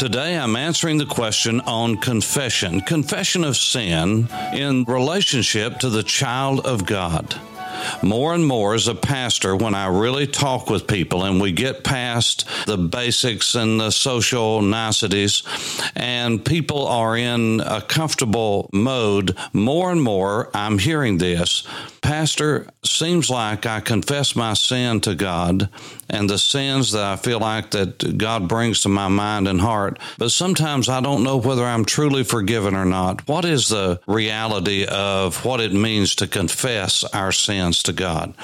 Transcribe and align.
Today, 0.00 0.36
I'm 0.36 0.56
answering 0.56 0.98
the 0.98 1.06
question 1.06 1.60
on 1.60 1.96
confession, 1.96 2.80
confession 2.80 3.44
of 3.44 3.56
sin 3.56 4.28
in 4.52 4.84
relationship 4.84 5.78
to 5.78 5.88
the 5.88 6.02
child 6.02 6.66
of 6.66 6.84
God. 6.84 7.34
More 8.02 8.34
and 8.34 8.46
more 8.46 8.74
as 8.74 8.88
a 8.88 8.94
pastor, 8.94 9.56
when 9.56 9.74
I 9.74 9.86
really 9.86 10.26
talk 10.26 10.68
with 10.68 10.86
people 10.86 11.24
and 11.24 11.40
we 11.40 11.52
get 11.52 11.84
past 11.84 12.46
the 12.66 12.76
basics 12.76 13.54
and 13.54 13.80
the 13.80 13.90
social 13.90 14.62
niceties, 14.62 15.42
and 15.94 16.44
people 16.44 16.86
are 16.86 17.16
in 17.16 17.60
a 17.60 17.80
comfortable 17.80 18.68
mode, 18.72 19.36
more 19.52 19.92
and 19.92 20.02
more 20.02 20.50
I'm 20.54 20.78
hearing 20.78 21.18
this 21.18 21.66
Pastor, 22.04 22.66
seems 22.84 23.30
like 23.30 23.64
I 23.64 23.80
confess 23.80 24.36
my 24.36 24.52
sin 24.52 25.00
to 25.00 25.14
God 25.14 25.70
and 26.14 26.30
the 26.30 26.38
sins 26.38 26.92
that 26.92 27.02
I 27.02 27.16
feel 27.16 27.40
like 27.40 27.72
that 27.72 28.16
God 28.16 28.48
brings 28.48 28.82
to 28.82 28.88
my 28.88 29.08
mind 29.08 29.48
and 29.48 29.60
heart, 29.60 29.98
but 30.16 30.30
sometimes 30.30 30.88
I 30.88 31.00
don't 31.00 31.24
know 31.24 31.36
whether 31.36 31.64
I'm 31.64 31.84
truly 31.84 32.22
forgiven 32.22 32.74
or 32.74 32.84
not. 32.84 33.26
What 33.26 33.44
is 33.44 33.68
the 33.68 34.00
reality 34.06 34.86
of 34.86 35.44
what 35.44 35.60
it 35.60 35.72
means 35.72 36.14
to 36.16 36.28
confess 36.28 37.02
our 37.04 37.32
sins 37.32 37.82
to 37.84 37.92
God? 37.92 38.34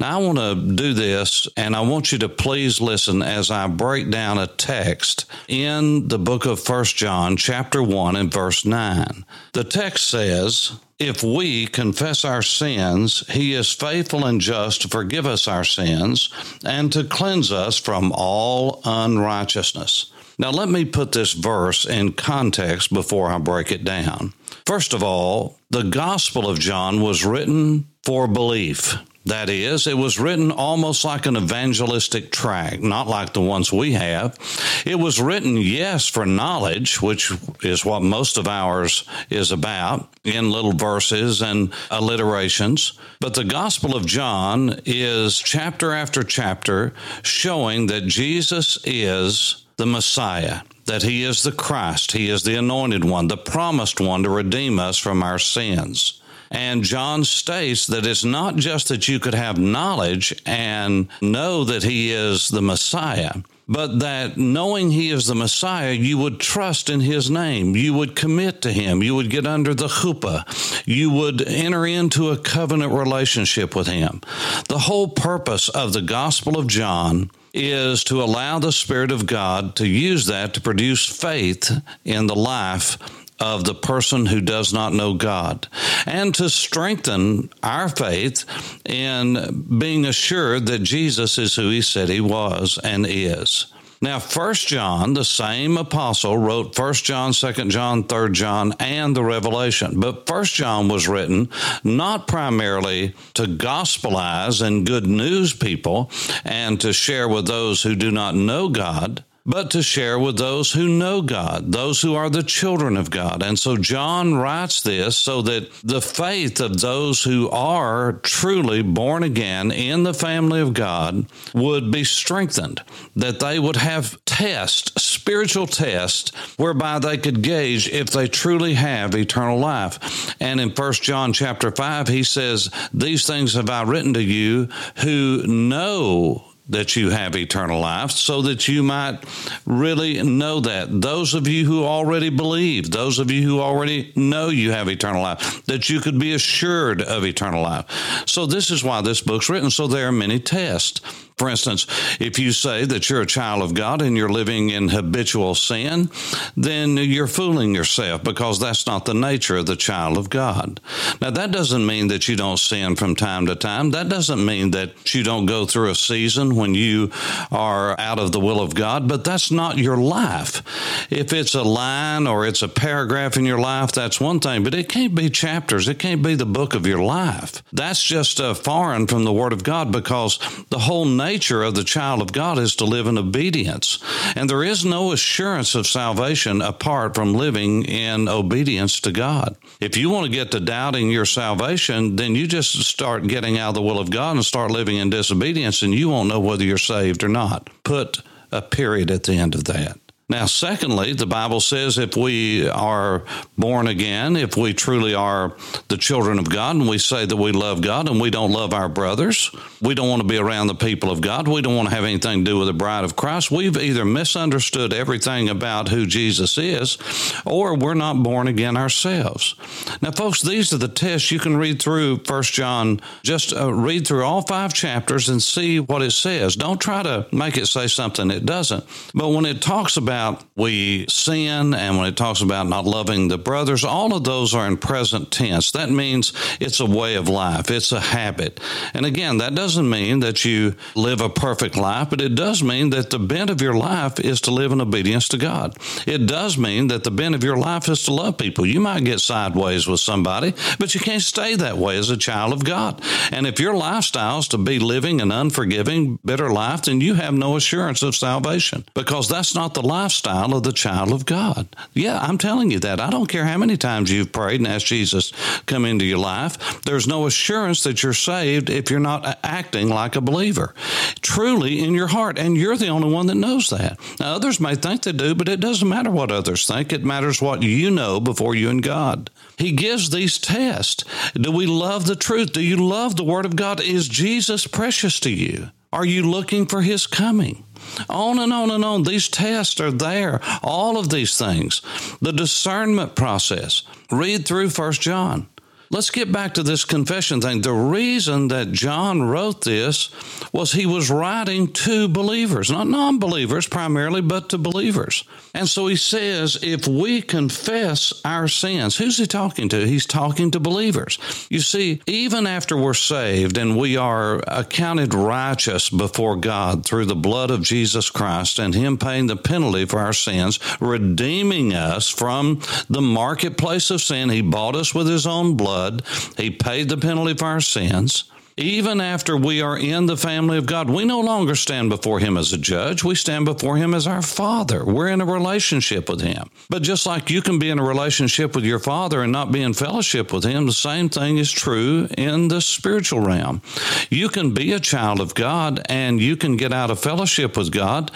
Now, 0.00 0.18
I 0.18 0.22
want 0.22 0.38
to 0.38 0.74
do 0.74 0.94
this, 0.94 1.48
and 1.56 1.76
I 1.76 1.80
want 1.82 2.10
you 2.10 2.18
to 2.18 2.28
please 2.28 2.80
listen 2.80 3.22
as 3.22 3.50
I 3.50 3.68
break 3.68 4.10
down 4.10 4.38
a 4.38 4.48
text 4.48 5.26
in 5.46 6.08
the 6.08 6.18
book 6.18 6.44
of 6.44 6.60
First 6.60 6.96
John, 6.96 7.36
chapter 7.36 7.82
1, 7.82 8.16
and 8.16 8.32
verse 8.32 8.64
9. 8.64 9.24
The 9.52 9.64
text 9.64 10.08
says, 10.08 10.72
if 11.02 11.22
we 11.22 11.66
confess 11.66 12.24
our 12.24 12.42
sins, 12.42 13.24
he 13.28 13.54
is 13.54 13.72
faithful 13.72 14.24
and 14.24 14.40
just 14.40 14.82
to 14.82 14.88
forgive 14.88 15.26
us 15.26 15.48
our 15.48 15.64
sins 15.64 16.30
and 16.64 16.92
to 16.92 17.02
cleanse 17.02 17.50
us 17.50 17.76
from 17.76 18.12
all 18.14 18.80
unrighteousness. 18.84 20.12
Now, 20.38 20.50
let 20.50 20.68
me 20.68 20.84
put 20.84 21.12
this 21.12 21.32
verse 21.32 21.84
in 21.84 22.12
context 22.12 22.92
before 22.92 23.30
I 23.30 23.38
break 23.38 23.72
it 23.72 23.84
down. 23.84 24.32
First 24.64 24.94
of 24.94 25.02
all, 25.02 25.58
the 25.70 25.82
Gospel 25.82 26.48
of 26.48 26.60
John 26.60 27.00
was 27.00 27.24
written 27.24 27.88
for 28.04 28.28
belief. 28.28 28.96
That 29.24 29.48
is, 29.48 29.86
it 29.86 29.96
was 29.96 30.18
written 30.18 30.50
almost 30.50 31.04
like 31.04 31.26
an 31.26 31.36
evangelistic 31.36 32.32
tract, 32.32 32.80
not 32.80 33.06
like 33.06 33.32
the 33.32 33.40
ones 33.40 33.72
we 33.72 33.92
have. 33.92 34.36
It 34.84 34.98
was 34.98 35.20
written, 35.20 35.56
yes, 35.56 36.08
for 36.08 36.26
knowledge, 36.26 37.00
which 37.00 37.32
is 37.62 37.84
what 37.84 38.02
most 38.02 38.36
of 38.36 38.48
ours 38.48 39.04
is 39.30 39.52
about 39.52 40.12
in 40.24 40.50
little 40.50 40.72
verses 40.72 41.40
and 41.40 41.72
alliterations. 41.90 42.98
But 43.20 43.34
the 43.34 43.44
Gospel 43.44 43.96
of 43.96 44.06
John 44.06 44.80
is 44.86 45.38
chapter 45.38 45.92
after 45.92 46.24
chapter 46.24 46.92
showing 47.22 47.86
that 47.86 48.06
Jesus 48.06 48.76
is 48.84 49.64
the 49.76 49.86
Messiah 49.86 50.62
that 50.86 51.02
he 51.02 51.22
is 51.22 51.42
the 51.42 51.52
Christ, 51.52 52.12
he 52.12 52.28
is 52.28 52.42
the 52.42 52.56
anointed 52.56 53.04
one, 53.04 53.28
the 53.28 53.36
promised 53.36 54.00
one 54.00 54.24
to 54.24 54.30
redeem 54.30 54.78
us 54.78 54.98
from 54.98 55.22
our 55.22 55.38
sins. 55.38 56.21
And 56.52 56.84
John 56.84 57.24
states 57.24 57.86
that 57.86 58.06
it's 58.06 58.24
not 58.24 58.56
just 58.56 58.88
that 58.88 59.08
you 59.08 59.18
could 59.18 59.34
have 59.34 59.56
knowledge 59.56 60.40
and 60.44 61.08
know 61.22 61.64
that 61.64 61.82
he 61.82 62.12
is 62.12 62.50
the 62.50 62.60
Messiah, 62.60 63.32
but 63.66 64.00
that 64.00 64.36
knowing 64.36 64.90
he 64.90 65.10
is 65.10 65.26
the 65.26 65.34
Messiah, 65.34 65.92
you 65.92 66.18
would 66.18 66.40
trust 66.40 66.90
in 66.90 67.00
his 67.00 67.30
name. 67.30 67.74
You 67.74 67.94
would 67.94 68.14
commit 68.14 68.60
to 68.62 68.72
him. 68.72 69.02
You 69.02 69.14
would 69.14 69.30
get 69.30 69.46
under 69.46 69.72
the 69.72 69.88
chuppah. 69.88 70.44
You 70.86 71.10
would 71.10 71.40
enter 71.40 71.86
into 71.86 72.28
a 72.28 72.36
covenant 72.36 72.92
relationship 72.92 73.74
with 73.74 73.86
him. 73.86 74.20
The 74.68 74.78
whole 74.78 75.08
purpose 75.08 75.70
of 75.70 75.94
the 75.94 76.02
Gospel 76.02 76.58
of 76.58 76.66
John 76.66 77.30
is 77.54 78.04
to 78.04 78.22
allow 78.22 78.58
the 78.58 78.72
Spirit 78.72 79.10
of 79.10 79.26
God 79.26 79.76
to 79.76 79.86
use 79.86 80.26
that 80.26 80.52
to 80.54 80.60
produce 80.60 81.06
faith 81.06 81.70
in 82.04 82.26
the 82.26 82.36
life 82.36 82.98
of 83.42 83.64
the 83.64 83.74
person 83.74 84.24
who 84.24 84.40
does 84.40 84.72
not 84.72 84.92
know 84.92 85.14
God 85.14 85.66
and 86.06 86.32
to 86.36 86.48
strengthen 86.48 87.50
our 87.60 87.88
faith 87.88 88.44
in 88.84 89.66
being 89.78 90.06
assured 90.06 90.66
that 90.66 90.84
Jesus 90.84 91.38
is 91.38 91.56
who 91.56 91.68
he 91.68 91.82
said 91.82 92.08
he 92.08 92.20
was 92.20 92.78
and 92.84 93.04
is. 93.04 93.66
Now, 94.00 94.20
First 94.20 94.68
John, 94.68 95.14
the 95.14 95.24
same 95.24 95.76
apostle, 95.76 96.38
wrote 96.38 96.74
First 96.74 97.04
John, 97.04 97.32
Second 97.32 97.70
John, 97.70 98.04
Third 98.04 98.32
John, 98.32 98.74
and 98.78 99.14
the 99.14 99.24
Revelation. 99.24 99.98
But 99.98 100.26
First 100.26 100.54
John 100.54 100.88
was 100.88 101.08
written 101.08 101.48
not 101.82 102.28
primarily 102.28 103.14
to 103.34 103.44
gospelize 103.44 104.64
and 104.64 104.86
good 104.86 105.06
news 105.06 105.52
people 105.52 106.10
and 106.44 106.80
to 106.80 106.92
share 106.92 107.28
with 107.28 107.46
those 107.46 107.82
who 107.82 107.94
do 107.96 108.10
not 108.10 108.34
know 108.34 108.68
God 108.68 109.24
but 109.44 109.70
to 109.72 109.82
share 109.82 110.18
with 110.18 110.38
those 110.38 110.72
who 110.72 110.88
know 110.88 111.22
God, 111.22 111.72
those 111.72 112.00
who 112.00 112.14
are 112.14 112.30
the 112.30 112.42
children 112.42 112.96
of 112.96 113.10
God. 113.10 113.42
And 113.42 113.58
so 113.58 113.76
John 113.76 114.34
writes 114.34 114.82
this 114.82 115.16
so 115.16 115.42
that 115.42 115.70
the 115.82 116.00
faith 116.00 116.60
of 116.60 116.80
those 116.80 117.22
who 117.22 117.50
are 117.50 118.14
truly 118.22 118.82
born 118.82 119.22
again 119.22 119.70
in 119.70 120.02
the 120.04 120.14
family 120.14 120.60
of 120.60 120.74
God 120.74 121.26
would 121.54 121.90
be 121.90 122.04
strengthened, 122.04 122.82
that 123.16 123.40
they 123.40 123.58
would 123.58 123.76
have 123.76 124.22
tests, 124.24 125.02
spiritual 125.02 125.66
tests, 125.66 126.30
whereby 126.56 126.98
they 126.98 127.18
could 127.18 127.42
gauge 127.42 127.88
if 127.88 128.10
they 128.10 128.28
truly 128.28 128.74
have 128.74 129.14
eternal 129.14 129.58
life. 129.58 130.36
And 130.40 130.60
in 130.60 130.74
First 130.74 131.02
John 131.02 131.32
chapter 131.32 131.70
5, 131.70 132.08
he 132.08 132.22
says, 132.22 132.70
These 132.94 133.26
things 133.26 133.54
have 133.54 133.70
I 133.70 133.82
written 133.82 134.14
to 134.14 134.22
you 134.22 134.68
who 134.98 135.44
know 135.46 136.51
that 136.72 136.96
you 136.96 137.10
have 137.10 137.36
eternal 137.36 137.80
life 137.80 138.10
so 138.10 138.42
that 138.42 138.66
you 138.66 138.82
might 138.82 139.20
really 139.66 140.22
know 140.22 140.60
that. 140.60 140.88
Those 141.00 141.34
of 141.34 141.46
you 141.46 141.64
who 141.64 141.84
already 141.84 142.30
believe, 142.30 142.90
those 142.90 143.18
of 143.18 143.30
you 143.30 143.42
who 143.42 143.60
already 143.60 144.12
know 144.16 144.48
you 144.48 144.72
have 144.72 144.88
eternal 144.88 145.22
life, 145.22 145.64
that 145.66 145.88
you 145.88 146.00
could 146.00 146.18
be 146.18 146.34
assured 146.34 147.02
of 147.02 147.24
eternal 147.24 147.62
life. 147.62 148.24
So, 148.26 148.46
this 148.46 148.70
is 148.70 148.82
why 148.82 149.02
this 149.02 149.20
book's 149.20 149.48
written. 149.48 149.70
So, 149.70 149.86
there 149.86 150.08
are 150.08 150.12
many 150.12 150.40
tests. 150.40 151.00
For 151.36 151.48
instance, 151.48 151.86
if 152.20 152.38
you 152.38 152.52
say 152.52 152.84
that 152.84 153.08
you're 153.08 153.22
a 153.22 153.26
child 153.26 153.62
of 153.62 153.74
God 153.74 154.02
and 154.02 154.16
you're 154.16 154.28
living 154.28 154.70
in 154.70 154.88
habitual 154.88 155.54
sin, 155.54 156.10
then 156.56 156.96
you're 156.96 157.26
fooling 157.26 157.74
yourself 157.74 158.22
because 158.22 158.60
that's 158.60 158.86
not 158.86 159.04
the 159.04 159.14
nature 159.14 159.56
of 159.56 159.66
the 159.66 159.76
child 159.76 160.18
of 160.18 160.30
God. 160.30 160.80
Now, 161.20 161.30
that 161.30 161.50
doesn't 161.50 161.86
mean 161.86 162.08
that 162.08 162.28
you 162.28 162.36
don't 162.36 162.58
sin 162.58 162.96
from 162.96 163.16
time 163.16 163.46
to 163.46 163.56
time. 163.56 163.90
That 163.90 164.08
doesn't 164.08 164.44
mean 164.44 164.72
that 164.72 165.14
you 165.14 165.22
don't 165.22 165.46
go 165.46 165.66
through 165.66 165.90
a 165.90 165.94
season 165.94 166.56
when 166.56 166.74
you 166.74 167.10
are 167.50 167.98
out 167.98 168.18
of 168.18 168.32
the 168.32 168.40
will 168.40 168.60
of 168.60 168.74
God, 168.74 169.08
but 169.08 169.24
that's 169.24 169.50
not 169.50 169.78
your 169.78 169.96
life. 169.96 170.62
If 171.10 171.32
it's 171.32 171.54
a 171.54 171.62
line 171.62 172.26
or 172.26 172.46
it's 172.46 172.62
a 172.62 172.68
paragraph 172.68 173.36
in 173.36 173.44
your 173.44 173.58
life, 173.58 173.92
that's 173.92 174.20
one 174.20 174.40
thing, 174.40 174.64
but 174.64 174.74
it 174.74 174.88
can't 174.88 175.14
be 175.14 175.30
chapters. 175.30 175.88
It 175.88 175.98
can't 175.98 176.22
be 176.22 176.34
the 176.34 176.46
book 176.46 176.74
of 176.74 176.86
your 176.86 177.02
life. 177.02 177.62
That's 177.72 178.02
just 178.02 178.40
uh, 178.40 178.54
foreign 178.54 179.06
from 179.06 179.24
the 179.24 179.32
Word 179.32 179.52
of 179.52 179.64
God 179.64 179.92
because 179.92 180.38
the 180.70 180.78
whole 180.78 181.04
nature 181.24 181.62
of 181.62 181.74
the 181.74 181.84
child 181.84 182.20
of 182.22 182.32
God 182.32 182.58
is 182.58 182.76
to 182.76 182.84
live 182.84 183.06
in 183.06 183.18
obedience. 183.18 183.98
And 184.36 184.48
there 184.48 184.64
is 184.64 184.84
no 184.84 185.12
assurance 185.12 185.74
of 185.74 185.86
salvation 185.86 186.62
apart 186.62 187.14
from 187.14 187.34
living 187.34 187.84
in 187.84 188.28
obedience 188.28 189.00
to 189.00 189.12
God. 189.12 189.56
If 189.80 189.96
you 189.96 190.10
want 190.10 190.26
to 190.26 190.32
get 190.32 190.50
to 190.52 190.60
doubting 190.60 191.10
your 191.10 191.26
salvation, 191.26 192.16
then 192.16 192.34
you 192.34 192.46
just 192.46 192.72
start 192.84 193.26
getting 193.26 193.58
out 193.58 193.70
of 193.70 193.74
the 193.74 193.82
will 193.82 193.98
of 193.98 194.10
God 194.10 194.36
and 194.36 194.44
start 194.44 194.70
living 194.70 194.96
in 194.96 195.10
disobedience, 195.10 195.82
and 195.82 195.94
you 195.94 196.08
won't 196.08 196.28
know 196.28 196.40
whether 196.40 196.64
you're 196.64 196.78
saved 196.78 197.24
or 197.24 197.28
not. 197.28 197.68
Put 197.84 198.22
a 198.50 198.62
period 198.62 199.10
at 199.10 199.24
the 199.24 199.34
end 199.34 199.54
of 199.54 199.64
that. 199.64 200.01
Now, 200.32 200.46
secondly, 200.46 201.12
the 201.12 201.26
Bible 201.26 201.60
says 201.60 201.98
if 201.98 202.16
we 202.16 202.66
are 202.66 203.22
born 203.58 203.86
again, 203.86 204.34
if 204.34 204.56
we 204.56 204.72
truly 204.72 205.14
are 205.14 205.54
the 205.88 205.98
children 205.98 206.38
of 206.38 206.48
God, 206.48 206.76
and 206.76 206.88
we 206.88 206.96
say 206.96 207.26
that 207.26 207.36
we 207.36 207.52
love 207.52 207.82
God 207.82 208.08
and 208.08 208.18
we 208.18 208.30
don't 208.30 208.50
love 208.50 208.72
our 208.72 208.88
brothers, 208.88 209.54
we 209.82 209.94
don't 209.94 210.08
want 210.08 210.22
to 210.22 210.26
be 210.26 210.38
around 210.38 210.68
the 210.68 210.74
people 210.74 211.10
of 211.10 211.20
God, 211.20 211.48
we 211.48 211.60
don't 211.60 211.76
want 211.76 211.90
to 211.90 211.94
have 211.94 212.04
anything 212.04 212.46
to 212.46 212.50
do 212.50 212.58
with 212.58 212.68
the 212.68 212.72
bride 212.72 213.04
of 213.04 213.14
Christ, 213.14 213.50
we've 213.50 213.76
either 213.76 214.06
misunderstood 214.06 214.94
everything 214.94 215.50
about 215.50 215.90
who 215.90 216.06
Jesus 216.06 216.56
is, 216.56 216.96
or 217.44 217.76
we're 217.76 217.92
not 217.92 218.22
born 218.22 218.48
again 218.48 218.74
ourselves. 218.74 219.54
Now, 220.00 220.12
folks, 220.12 220.40
these 220.40 220.72
are 220.72 220.78
the 220.78 220.88
tests 220.88 221.30
you 221.30 221.40
can 221.40 221.58
read 221.58 221.82
through 221.82 222.20
First 222.24 222.54
John. 222.54 223.02
Just 223.22 223.52
uh, 223.52 223.70
read 223.70 224.06
through 224.06 224.24
all 224.24 224.40
five 224.40 224.72
chapters 224.72 225.28
and 225.28 225.42
see 225.42 225.78
what 225.78 226.00
it 226.00 226.12
says. 226.12 226.56
Don't 226.56 226.80
try 226.80 227.02
to 227.02 227.26
make 227.32 227.58
it 227.58 227.66
say 227.66 227.86
something 227.86 228.30
it 228.30 228.46
doesn't. 228.46 228.82
But 229.12 229.28
when 229.28 229.44
it 229.44 229.60
talks 229.60 229.98
about 229.98 230.21
about 230.22 230.44
we 230.54 231.06
sin 231.08 231.74
and 231.74 231.96
when 231.96 232.06
it 232.06 232.16
talks 232.16 232.42
about 232.42 232.68
not 232.68 232.84
loving 232.84 233.28
the 233.28 233.38
brothers, 233.38 233.84
all 233.84 234.14
of 234.14 234.22
those 234.22 234.54
are 234.54 234.66
in 234.66 234.76
present 234.76 235.32
tense. 235.32 235.72
That 235.72 235.90
means 235.90 236.32
it's 236.60 236.78
a 236.80 236.86
way 236.86 237.16
of 237.16 237.28
life, 237.28 237.70
it's 237.70 237.90
a 237.90 238.00
habit. 238.00 238.60
And 238.94 239.04
again, 239.04 239.38
that 239.38 239.54
doesn't 239.54 239.88
mean 239.88 240.20
that 240.20 240.44
you 240.44 240.76
live 240.94 241.20
a 241.20 241.28
perfect 241.28 241.76
life, 241.76 242.10
but 242.10 242.20
it 242.20 242.34
does 242.34 242.62
mean 242.62 242.90
that 242.90 243.10
the 243.10 243.18
bent 243.18 243.50
of 243.50 243.60
your 243.60 243.74
life 243.74 244.20
is 244.20 244.42
to 244.42 244.50
live 244.50 244.70
in 244.72 244.80
obedience 244.80 245.28
to 245.28 245.38
God. 245.38 245.76
It 246.06 246.26
does 246.26 246.56
mean 246.56 246.88
that 246.88 247.02
the 247.02 247.10
bent 247.10 247.34
of 247.34 247.42
your 247.42 247.56
life 247.56 247.88
is 247.88 248.04
to 248.04 248.12
love 248.12 248.38
people. 248.38 248.66
You 248.66 248.80
might 248.80 249.04
get 249.04 249.20
sideways 249.20 249.88
with 249.88 250.00
somebody, 250.00 250.54
but 250.78 250.94
you 250.94 251.00
can't 251.00 251.22
stay 251.22 251.56
that 251.56 251.78
way 251.78 251.96
as 251.98 252.10
a 252.10 252.16
child 252.16 252.52
of 252.52 252.64
God. 252.64 253.02
And 253.32 253.46
if 253.46 253.58
your 253.58 253.74
lifestyle 253.74 254.38
is 254.38 254.48
to 254.48 254.58
be 254.58 254.78
living 254.78 255.20
an 255.20 255.32
unforgiving, 255.32 256.18
bitter 256.24 256.52
life, 256.52 256.82
then 256.82 257.00
you 257.00 257.14
have 257.14 257.34
no 257.34 257.56
assurance 257.56 258.02
of 258.02 258.14
salvation 258.14 258.84
because 258.94 259.28
that's 259.28 259.54
not 259.54 259.74
the 259.74 259.82
lifestyle 260.12 260.54
of 260.54 260.62
the 260.62 260.72
child 260.72 261.10
of 261.10 261.24
God. 261.24 261.66
Yeah, 261.94 262.18
I'm 262.18 262.36
telling 262.36 262.70
you 262.70 262.78
that. 262.80 263.00
I 263.00 263.08
don't 263.08 263.30
care 263.30 263.46
how 263.46 263.56
many 263.56 263.78
times 263.78 264.10
you've 264.10 264.30
prayed 264.30 264.60
and 264.60 264.68
asked 264.68 264.84
Jesus 264.84 265.32
come 265.64 265.86
into 265.86 266.04
your 266.04 266.18
life. 266.18 266.82
There's 266.82 267.08
no 267.08 267.24
assurance 267.24 267.82
that 267.84 268.02
you're 268.02 268.12
saved 268.12 268.68
if 268.68 268.90
you're 268.90 269.00
not 269.00 269.38
acting 269.42 269.88
like 269.88 270.14
a 270.14 270.20
believer, 270.20 270.74
truly 271.22 271.82
in 271.82 271.94
your 271.94 272.08
heart. 272.08 272.38
And 272.38 272.58
you're 272.58 272.76
the 272.76 272.88
only 272.88 273.10
one 273.10 273.26
that 273.28 273.36
knows 273.36 273.70
that. 273.70 273.98
Now, 274.20 274.34
others 274.34 274.60
may 274.60 274.74
think 274.74 275.02
they 275.02 275.12
do, 275.12 275.34
but 275.34 275.48
it 275.48 275.60
doesn't 275.60 275.88
matter 275.88 276.10
what 276.10 276.30
others 276.30 276.66
think. 276.66 276.92
It 276.92 277.04
matters 277.04 277.40
what 277.40 277.62
you 277.62 277.90
know 277.90 278.20
before 278.20 278.54
you 278.54 278.68
and 278.68 278.82
God. 278.82 279.30
He 279.56 279.72
gives 279.72 280.10
these 280.10 280.38
tests. 280.38 281.04
Do 281.32 281.50
we 281.50 281.64
love 281.64 282.04
the 282.04 282.16
truth? 282.16 282.52
Do 282.52 282.60
you 282.60 282.76
love 282.76 283.16
the 283.16 283.24
Word 283.24 283.46
of 283.46 283.56
God? 283.56 283.80
Is 283.80 284.08
Jesus 284.08 284.66
precious 284.66 285.18
to 285.20 285.30
you? 285.30 285.70
Are 285.92 286.06
you 286.06 286.22
looking 286.22 286.66
for 286.66 286.82
His 286.82 287.06
coming? 287.06 287.64
On 288.08 288.38
and 288.38 288.52
on 288.52 288.70
and 288.70 288.84
on. 288.84 289.02
These 289.02 289.28
tests 289.28 289.80
are 289.80 289.90
there. 289.90 290.40
All 290.62 290.98
of 290.98 291.10
these 291.10 291.36
things. 291.36 291.82
The 292.20 292.32
discernment 292.32 293.14
process. 293.16 293.82
Read 294.10 294.46
through 294.46 294.70
First 294.70 295.00
John. 295.00 295.48
Let's 295.92 296.08
get 296.08 296.32
back 296.32 296.54
to 296.54 296.62
this 296.62 296.86
confession 296.86 297.42
thing. 297.42 297.60
The 297.60 297.70
reason 297.70 298.48
that 298.48 298.72
John 298.72 299.24
wrote 299.24 299.60
this 299.62 300.08
was 300.50 300.72
he 300.72 300.86
was 300.86 301.10
writing 301.10 301.70
to 301.70 302.08
believers, 302.08 302.70
not 302.70 302.86
non 302.86 303.18
believers 303.18 303.68
primarily, 303.68 304.22
but 304.22 304.48
to 304.48 304.58
believers. 304.58 305.24
And 305.52 305.68
so 305.68 305.88
he 305.88 305.96
says, 305.96 306.58
if 306.62 306.88
we 306.88 307.20
confess 307.20 308.22
our 308.24 308.48
sins, 308.48 308.96
who's 308.96 309.18
he 309.18 309.26
talking 309.26 309.68
to? 309.68 309.86
He's 309.86 310.06
talking 310.06 310.50
to 310.52 310.60
believers. 310.60 311.18
You 311.50 311.60
see, 311.60 312.00
even 312.06 312.46
after 312.46 312.74
we're 312.74 312.94
saved 312.94 313.58
and 313.58 313.76
we 313.76 313.98
are 313.98 314.42
accounted 314.46 315.12
righteous 315.12 315.90
before 315.90 316.36
God 316.36 316.86
through 316.86 317.04
the 317.04 317.14
blood 317.14 317.50
of 317.50 317.60
Jesus 317.60 318.08
Christ 318.08 318.58
and 318.58 318.74
him 318.74 318.96
paying 318.96 319.26
the 319.26 319.36
penalty 319.36 319.84
for 319.84 319.98
our 319.98 320.14
sins, 320.14 320.58
redeeming 320.80 321.74
us 321.74 322.08
from 322.08 322.62
the 322.88 323.02
marketplace 323.02 323.90
of 323.90 324.00
sin, 324.00 324.30
he 324.30 324.40
bought 324.40 324.74
us 324.74 324.94
with 324.94 325.06
his 325.06 325.26
own 325.26 325.54
blood 325.54 325.81
blood. 325.82 326.02
He 326.36 326.50
paid 326.50 326.88
the 326.88 326.96
penalty 326.96 327.34
for 327.34 327.46
our 327.46 327.60
sins. 327.60 328.24
Even 328.56 329.00
after 329.00 329.36
we 329.36 329.62
are 329.62 329.78
in 329.78 330.06
the 330.06 330.16
family 330.16 330.58
of 330.58 330.66
God, 330.66 330.90
we 330.90 331.04
no 331.04 331.20
longer 331.20 331.54
stand 331.54 331.88
before 331.88 332.18
Him 332.20 332.36
as 332.36 332.52
a 332.52 332.58
judge. 332.58 333.02
We 333.02 333.14
stand 333.14 333.46
before 333.46 333.78
Him 333.78 333.94
as 333.94 334.06
our 334.06 334.20
Father. 334.20 334.84
We're 334.84 335.08
in 335.08 335.22
a 335.22 335.26
relationship 335.26 336.08
with 336.08 336.20
Him. 336.20 336.50
But 336.68 336.82
just 336.82 337.06
like 337.06 337.30
you 337.30 337.40
can 337.40 337.58
be 337.58 337.70
in 337.70 337.78
a 337.78 337.84
relationship 337.84 338.54
with 338.54 338.64
your 338.64 338.78
Father 338.78 339.22
and 339.22 339.32
not 339.32 339.52
be 339.52 339.62
in 339.62 339.72
fellowship 339.72 340.32
with 340.32 340.44
Him, 340.44 340.66
the 340.66 340.72
same 340.72 341.08
thing 341.08 341.38
is 341.38 341.50
true 341.50 342.08
in 342.18 342.48
the 342.48 342.60
spiritual 342.60 343.20
realm. 343.20 343.62
You 344.10 344.28
can 344.28 344.52
be 344.52 344.72
a 344.72 344.80
child 344.80 345.20
of 345.20 345.34
God 345.34 345.80
and 345.88 346.20
you 346.20 346.36
can 346.36 346.56
get 346.56 346.72
out 346.72 346.90
of 346.90 347.00
fellowship 347.00 347.56
with 347.56 347.72
God. 347.72 348.10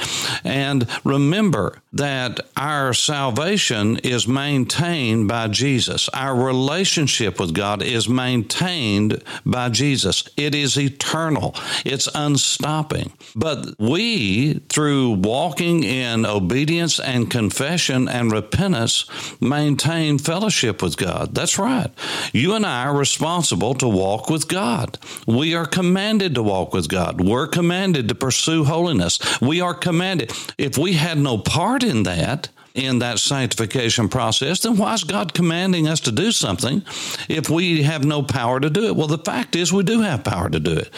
And 0.44 0.86
remember 1.02 1.80
that 1.94 2.40
our 2.56 2.92
salvation 2.92 3.96
is 3.98 4.28
maintained 4.28 5.28
by 5.28 5.48
Jesus, 5.48 6.10
our 6.10 6.34
relationship 6.34 7.40
with 7.40 7.54
God 7.54 7.82
is 7.82 8.06
maintained 8.06 9.22
by 9.46 9.70
Jesus. 9.70 10.25
It 10.36 10.54
is 10.54 10.78
eternal. 10.78 11.54
It's 11.84 12.08
unstopping. 12.14 13.12
But 13.34 13.78
we, 13.78 14.54
through 14.68 15.12
walking 15.12 15.84
in 15.84 16.26
obedience 16.26 16.98
and 17.00 17.30
confession 17.30 18.08
and 18.08 18.32
repentance, 18.32 19.06
maintain 19.40 20.18
fellowship 20.18 20.82
with 20.82 20.96
God. 20.96 21.34
That's 21.34 21.58
right. 21.58 21.90
You 22.32 22.54
and 22.54 22.66
I 22.66 22.86
are 22.86 22.96
responsible 22.96 23.74
to 23.74 23.88
walk 23.88 24.30
with 24.30 24.48
God. 24.48 24.98
We 25.26 25.54
are 25.54 25.66
commanded 25.66 26.34
to 26.34 26.42
walk 26.42 26.72
with 26.72 26.88
God. 26.88 27.20
We're 27.20 27.46
commanded 27.46 28.08
to 28.08 28.14
pursue 28.14 28.64
holiness. 28.64 29.18
We 29.40 29.60
are 29.60 29.74
commanded. 29.74 30.32
If 30.58 30.78
we 30.78 30.94
had 30.94 31.18
no 31.18 31.38
part 31.38 31.82
in 31.82 32.02
that, 32.04 32.48
in 32.76 32.98
that 33.00 33.18
sanctification 33.18 34.08
process, 34.08 34.60
then 34.60 34.76
why 34.76 34.94
is 34.94 35.04
God 35.04 35.34
commanding 35.34 35.88
us 35.88 36.00
to 36.00 36.12
do 36.12 36.30
something 36.30 36.82
if 37.28 37.48
we 37.48 37.82
have 37.82 38.04
no 38.04 38.22
power 38.22 38.60
to 38.60 38.70
do 38.70 38.86
it? 38.86 38.96
Well, 38.96 39.06
the 39.06 39.18
fact 39.18 39.56
is, 39.56 39.72
we 39.72 39.82
do 39.82 40.02
have 40.02 40.24
power 40.24 40.48
to 40.48 40.60
do 40.60 40.72
it. 40.72 40.90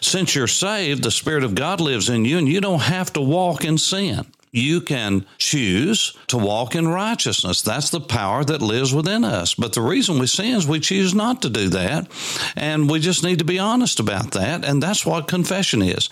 Since 0.00 0.34
you're 0.34 0.46
saved, 0.46 1.02
the 1.02 1.10
Spirit 1.10 1.42
of 1.42 1.54
God 1.54 1.80
lives 1.80 2.08
in 2.08 2.24
you, 2.24 2.38
and 2.38 2.48
you 2.48 2.60
don't 2.60 2.82
have 2.82 3.12
to 3.14 3.20
walk 3.20 3.64
in 3.64 3.78
sin 3.78 4.26
you 4.52 4.82
can 4.82 5.24
choose 5.38 6.14
to 6.26 6.36
walk 6.36 6.74
in 6.74 6.86
righteousness. 6.86 7.62
That's 7.62 7.88
the 7.88 8.00
power 8.00 8.44
that 8.44 8.60
lives 8.60 8.92
within 8.92 9.24
us. 9.24 9.54
But 9.54 9.72
the 9.72 9.80
reason 9.80 10.18
we 10.18 10.26
sin 10.26 10.54
is 10.54 10.66
we 10.66 10.78
choose 10.78 11.14
not 11.14 11.40
to 11.42 11.48
do 11.48 11.70
that. 11.70 12.06
And 12.54 12.90
we 12.90 13.00
just 13.00 13.24
need 13.24 13.38
to 13.38 13.46
be 13.46 13.58
honest 13.58 13.98
about 13.98 14.32
that. 14.32 14.62
And 14.64 14.82
that's 14.82 15.06
what 15.06 15.26
confession 15.26 15.80
is. 15.80 16.10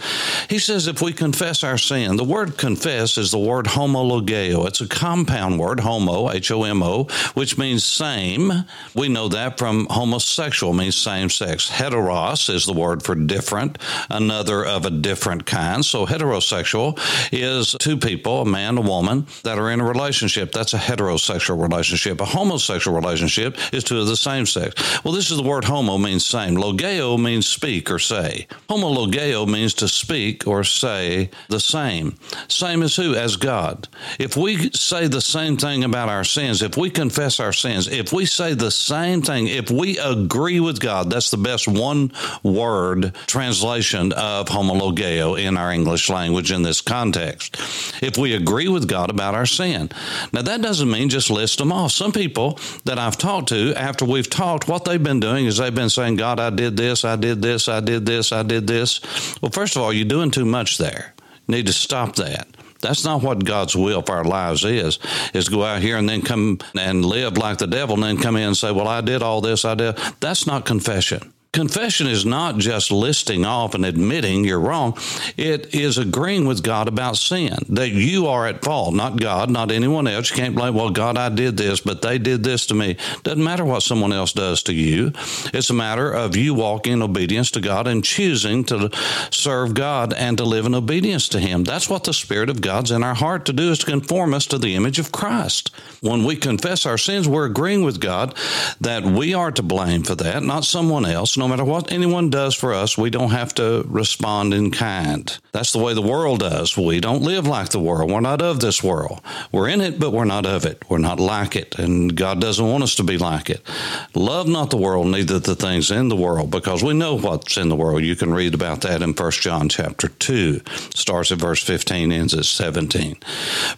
He 0.48 0.58
says 0.58 0.86
if 0.86 1.02
we 1.02 1.12
confess 1.12 1.62
our 1.62 1.76
sin, 1.76 2.16
the 2.16 2.24
word 2.24 2.56
confess 2.56 3.18
is 3.18 3.30
the 3.30 3.38
word 3.38 3.66
homologeo. 3.66 4.66
It's 4.66 4.80
a 4.80 4.88
compound 4.88 5.58
word, 5.58 5.80
homo, 5.80 6.30
H 6.30 6.50
O 6.50 6.64
M 6.64 6.82
O, 6.82 7.04
which 7.34 7.58
means 7.58 7.84
same. 7.84 8.50
We 8.94 9.08
know 9.08 9.28
that 9.28 9.58
from 9.58 9.86
homosexual 9.90 10.72
means 10.72 10.96
same 10.96 11.28
sex. 11.28 11.68
Heteros 11.68 12.48
is 12.48 12.64
the 12.64 12.72
word 12.72 13.02
for 13.02 13.14
different, 13.14 13.76
another 14.08 14.64
of 14.64 14.86
a 14.86 14.90
different 14.90 15.44
kind. 15.44 15.84
So 15.84 16.06
heterosexual 16.06 16.98
is 17.32 17.76
two 17.78 17.98
people 17.98 18.29
people, 18.30 18.42
a 18.42 18.50
man, 18.50 18.78
a 18.78 18.80
woman, 18.80 19.26
that 19.42 19.58
are 19.58 19.70
in 19.70 19.80
a 19.80 19.84
relationship. 19.84 20.52
That's 20.52 20.74
a 20.74 20.78
heterosexual 20.78 21.60
relationship. 21.60 22.20
A 22.20 22.24
homosexual 22.24 22.96
relationship 22.96 23.56
is 23.72 23.84
two 23.84 24.00
of 24.00 24.06
the 24.06 24.16
same 24.16 24.46
sex. 24.46 25.04
Well, 25.04 25.14
this 25.14 25.30
is 25.30 25.36
the 25.36 25.42
word 25.42 25.64
homo 25.64 25.98
means 25.98 26.24
same. 26.24 26.56
Logeo 26.56 27.18
means 27.18 27.46
speak 27.46 27.90
or 27.90 27.98
say. 27.98 28.46
Homologeo 28.68 29.48
means 29.48 29.74
to 29.74 29.88
speak 29.88 30.46
or 30.46 30.64
say 30.64 31.30
the 31.48 31.60
same. 31.60 32.16
Same 32.48 32.82
as 32.82 32.96
who? 32.96 33.14
As 33.14 33.36
God. 33.36 33.88
If 34.18 34.36
we 34.36 34.70
say 34.70 35.08
the 35.08 35.20
same 35.20 35.56
thing 35.56 35.84
about 35.84 36.08
our 36.08 36.24
sins, 36.24 36.62
if 36.62 36.76
we 36.76 36.90
confess 36.90 37.40
our 37.40 37.52
sins, 37.52 37.88
if 37.88 38.12
we 38.12 38.26
say 38.26 38.54
the 38.54 38.70
same 38.70 39.22
thing, 39.22 39.48
if 39.48 39.70
we 39.70 39.98
agree 39.98 40.60
with 40.60 40.80
God, 40.80 41.10
that's 41.10 41.30
the 41.30 41.36
best 41.36 41.66
one 41.66 42.12
word 42.42 43.14
translation 43.26 44.12
of 44.12 44.46
homologeo 44.48 45.40
in 45.40 45.56
our 45.56 45.72
English 45.72 46.08
language 46.08 46.52
in 46.52 46.62
this 46.62 46.80
context. 46.80 47.56
If 48.02 48.19
we 48.20 48.34
agree 48.34 48.68
with 48.68 48.88
God 48.88 49.10
about 49.10 49.34
our 49.34 49.46
sin. 49.46 49.90
Now, 50.32 50.42
that 50.42 50.62
doesn't 50.62 50.90
mean 50.90 51.08
just 51.08 51.30
list 51.30 51.58
them 51.58 51.72
off. 51.72 51.92
Some 51.92 52.12
people 52.12 52.58
that 52.84 52.98
I've 52.98 53.18
talked 53.18 53.48
to, 53.48 53.74
after 53.74 54.04
we've 54.04 54.30
talked, 54.30 54.68
what 54.68 54.84
they've 54.84 55.02
been 55.02 55.20
doing 55.20 55.46
is 55.46 55.56
they've 55.56 55.74
been 55.74 55.90
saying, 55.90 56.16
God, 56.16 56.38
I 56.38 56.50
did 56.50 56.76
this, 56.76 57.04
I 57.04 57.16
did 57.16 57.42
this, 57.42 57.68
I 57.68 57.80
did 57.80 58.06
this, 58.06 58.32
I 58.32 58.42
did 58.42 58.66
this. 58.66 59.00
Well, 59.40 59.50
first 59.50 59.76
of 59.76 59.82
all, 59.82 59.92
you're 59.92 60.04
doing 60.04 60.30
too 60.30 60.44
much 60.44 60.78
there. 60.78 61.14
You 61.48 61.56
need 61.56 61.66
to 61.66 61.72
stop 61.72 62.16
that. 62.16 62.46
That's 62.80 63.04
not 63.04 63.22
what 63.22 63.44
God's 63.44 63.76
will 63.76 64.02
for 64.02 64.16
our 64.16 64.24
lives 64.24 64.64
is, 64.64 64.98
is 65.34 65.48
go 65.48 65.64
out 65.64 65.82
here 65.82 65.96
and 65.96 66.08
then 66.08 66.22
come 66.22 66.58
and 66.78 67.04
live 67.04 67.36
like 67.36 67.58
the 67.58 67.66
devil 67.66 67.94
and 67.94 68.02
then 68.02 68.16
come 68.16 68.36
in 68.36 68.48
and 68.48 68.56
say, 68.56 68.72
well, 68.72 68.88
I 68.88 69.00
did 69.00 69.22
all 69.22 69.40
this, 69.40 69.64
I 69.64 69.74
did. 69.74 69.96
That's 70.20 70.46
not 70.46 70.64
confession. 70.64 71.32
Confession 71.52 72.06
is 72.06 72.24
not 72.24 72.58
just 72.58 72.92
listing 72.92 73.44
off 73.44 73.74
and 73.74 73.84
admitting 73.84 74.44
you're 74.44 74.60
wrong. 74.60 74.96
It 75.36 75.74
is 75.74 75.98
agreeing 75.98 76.46
with 76.46 76.62
God 76.62 76.86
about 76.86 77.16
sin, 77.16 77.56
that 77.70 77.88
you 77.88 78.28
are 78.28 78.46
at 78.46 78.64
fault, 78.64 78.94
not 78.94 79.18
God, 79.18 79.50
not 79.50 79.72
anyone 79.72 80.06
else. 80.06 80.30
You 80.30 80.36
can't 80.36 80.54
blame, 80.54 80.74
well, 80.74 80.90
God, 80.90 81.18
I 81.18 81.28
did 81.28 81.56
this, 81.56 81.80
but 81.80 82.02
they 82.02 82.18
did 82.18 82.44
this 82.44 82.66
to 82.66 82.74
me. 82.74 82.96
Doesn't 83.24 83.42
matter 83.42 83.64
what 83.64 83.82
someone 83.82 84.12
else 84.12 84.32
does 84.32 84.62
to 84.64 84.72
you. 84.72 85.10
It's 85.52 85.70
a 85.70 85.74
matter 85.74 86.12
of 86.12 86.36
you 86.36 86.54
walking 86.54 86.92
in 86.92 87.02
obedience 87.02 87.50
to 87.52 87.60
God 87.60 87.88
and 87.88 88.04
choosing 88.04 88.62
to 88.66 88.88
serve 89.32 89.74
God 89.74 90.12
and 90.12 90.38
to 90.38 90.44
live 90.44 90.66
in 90.66 90.74
obedience 90.76 91.28
to 91.30 91.40
Him. 91.40 91.64
That's 91.64 91.90
what 91.90 92.04
the 92.04 92.14
Spirit 92.14 92.48
of 92.48 92.60
God's 92.60 92.92
in 92.92 93.02
our 93.02 93.14
heart 93.14 93.46
to 93.46 93.52
do 93.52 93.72
is 93.72 93.80
to 93.80 93.86
conform 93.86 94.34
us 94.34 94.46
to 94.46 94.58
the 94.58 94.76
image 94.76 95.00
of 95.00 95.10
Christ. 95.10 95.72
When 96.00 96.24
we 96.24 96.36
confess 96.36 96.86
our 96.86 96.98
sins, 96.98 97.26
we're 97.26 97.46
agreeing 97.46 97.82
with 97.82 97.98
God 97.98 98.36
that 98.80 99.02
we 99.02 99.34
are 99.34 99.50
to 99.50 99.64
blame 99.64 100.04
for 100.04 100.14
that, 100.14 100.44
not 100.44 100.64
someone 100.64 101.04
else 101.04 101.39
no 101.40 101.48
matter 101.48 101.64
what 101.64 101.90
anyone 101.90 102.28
does 102.28 102.54
for 102.54 102.74
us, 102.74 102.98
we 102.98 103.08
don't 103.08 103.30
have 103.30 103.54
to 103.54 103.82
respond 103.88 104.52
in 104.52 104.70
kind. 104.70 105.38
That's 105.52 105.72
the 105.72 105.78
way 105.78 105.94
the 105.94 106.02
world 106.02 106.40
does. 106.40 106.76
We 106.76 107.00
don't 107.00 107.22
live 107.22 107.46
like 107.46 107.70
the 107.70 107.80
world. 107.80 108.10
We're 108.10 108.20
not 108.20 108.42
of 108.42 108.60
this 108.60 108.82
world. 108.82 109.22
We're 109.50 109.68
in 109.68 109.80
it, 109.80 109.98
but 109.98 110.12
we're 110.12 110.26
not 110.26 110.44
of 110.44 110.66
it. 110.66 110.84
We're 110.90 110.98
not 110.98 111.18
like 111.18 111.56
it. 111.56 111.78
And 111.78 112.14
God 112.14 112.42
doesn't 112.42 112.68
want 112.68 112.84
us 112.84 112.94
to 112.96 113.02
be 113.02 113.16
like 113.16 113.48
it. 113.48 113.66
Love 114.14 114.48
not 114.48 114.68
the 114.68 114.76
world, 114.76 115.06
neither 115.06 115.38
the 115.38 115.56
things 115.56 115.90
in 115.90 116.10
the 116.10 116.16
world, 116.16 116.50
because 116.50 116.84
we 116.84 116.92
know 116.92 117.16
what's 117.16 117.56
in 117.56 117.70
the 117.70 117.76
world. 117.76 118.04
You 118.04 118.16
can 118.16 118.34
read 118.34 118.54
about 118.54 118.82
that 118.82 119.00
in 119.00 119.14
1 119.14 119.30
John 119.32 119.70
chapter 119.70 120.08
2. 120.08 120.60
Starts 120.94 121.32
at 121.32 121.38
verse 121.38 121.62
15, 121.62 122.12
ends 122.12 122.34
at 122.34 122.44
17. 122.44 123.16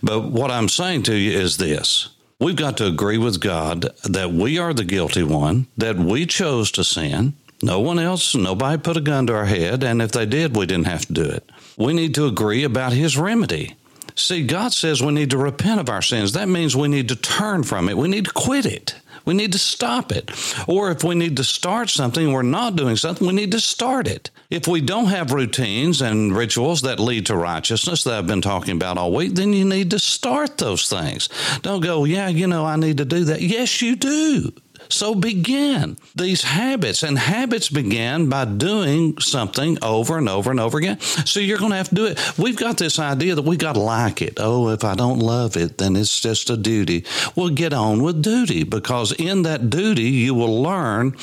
But 0.03 0.25
what 0.25 0.51
I'm 0.51 0.69
saying 0.69 1.05
to 1.05 1.15
you 1.15 1.39
is 1.39 1.59
this 1.59 2.09
We've 2.43 2.57
got 2.57 2.77
to 2.79 2.87
agree 2.87 3.19
with 3.19 3.41
God 3.41 3.89
that 4.03 4.33
we 4.33 4.59
are 4.59 4.75
the 4.75 4.83
guilty 4.83 5.23
one, 5.23 5.69
that 5.77 5.97
we 5.97 6.27
chose 6.27 6.73
to 6.73 6.83
sin. 6.83 7.35
No 7.63 7.79
one 7.79 8.01
else, 8.01 8.35
nobody 8.35 8.77
put 8.83 8.97
a 8.97 9.01
gun 9.01 9.29
to 9.29 9.35
our 9.35 9.47
head, 9.47 9.85
and 9.85 10.03
if 10.03 10.11
they 10.11 10.27
did, 10.27 10.57
we 10.57 10.67
didn't 10.67 10.89
have 10.89 11.07
to 11.07 11.13
do 11.13 11.25
it. 11.25 11.49
We 11.77 11.93
need 11.93 12.15
to 12.17 12.27
agree 12.27 12.65
about 12.65 12.93
His 12.93 13.17
remedy. 13.17 13.77
See, 14.17 14.45
God 14.45 14.73
says 14.73 15.03
we 15.03 15.13
need 15.13 15.31
to 15.31 15.39
repent 15.39 15.81
of 15.81 15.89
our 15.89 16.03
sins. 16.03 16.33
That 16.33 16.49
means 16.49 16.77
we 16.77 16.89
need 16.89 17.09
to 17.09 17.17
turn 17.17 17.63
from 17.63 17.89
it, 17.89 17.97
we 17.97 18.09
need 18.09 18.27
to 18.27 18.33
quit 18.33 18.67
it. 18.67 18.97
We 19.25 19.35
need 19.35 19.53
to 19.53 19.59
stop 19.59 20.11
it. 20.11 20.31
Or 20.67 20.91
if 20.91 21.05
we 21.05 21.15
need 21.15 21.37
to 21.37 21.45
start 21.45 21.91
something 21.91 22.33
we're 22.33 22.43
not 22.43 22.75
doing 22.75 22.97
something, 22.97 23.27
we 23.27 23.33
need 23.33 23.53
to 23.53 23.61
start 23.61 24.09
it. 24.09 24.31
If 24.51 24.67
we 24.67 24.81
don't 24.81 25.07
have 25.07 25.33
routines 25.33 26.03
and 26.03 26.35
rituals 26.37 26.83
that 26.83 26.99
lead 26.99 27.27
to 27.27 27.37
righteousness 27.37 28.03
that 28.05 28.15
I've 28.15 28.27
been 28.27 28.43
talking 28.43 28.75
about 28.75 28.99
all 28.99 29.13
week, 29.13 29.35
then 29.35 29.53
you 29.53 29.65
need 29.65 29.93
to 29.93 30.01
start 30.01 30.59
those 30.59 30.89
things. 30.89 31.29
Don't 31.63 31.83
go, 31.83 32.05
yeah, 32.05 32.29
you 32.29 32.49
know, 32.49 32.67
I 32.67 32.77
need 32.77 32.99
to 32.99 33.05
do 33.05 33.25
that. 33.27 33.41
Yes, 33.41 33.81
you 33.81 33.95
do. 33.95 34.53
So 34.93 35.15
begin 35.15 35.97
these 36.15 36.43
habits, 36.43 37.03
and 37.03 37.19
habits 37.19 37.71
begin 37.71 38.29
by 38.29 38.45
doing 38.45 39.19
something 39.19 39.79
over 39.83 40.19
and 40.19 40.29
over 40.29 40.51
and 40.51 40.61
over 40.61 40.77
again. 40.77 41.01
So 41.01 41.41
you're 41.41 41.59
going 41.59 41.71
to 41.71 41.77
have 41.77 41.89
to 41.89 41.95
do 41.95 42.07
it. 42.07 42.39
We've 42.39 42.57
got 42.57 42.77
this 42.77 42.99
idea 42.99 43.35
that 43.35 43.43
we 43.43 43.57
got 43.57 43.75
to 43.75 43.81
like 43.81 44.21
it. 44.21 44.35
Oh, 44.37 44.69
if 44.69 44.85
I 44.85 44.95
don't 44.95 45.19
love 45.19 45.57
it, 45.57 45.79
then 45.79 45.97
it's 45.97 46.21
just 46.21 46.51
a 46.51 46.57
duty. 46.57 47.05
Well, 47.35 47.49
get 47.49 47.73
on 47.73 48.03
with 48.03 48.23
duty 48.23 48.65
because 48.65 49.13
in 49.13 49.43
that 49.43 49.71
duty, 49.71 50.11
you 50.11 50.35
will 50.35 50.63
learn 50.63 51.17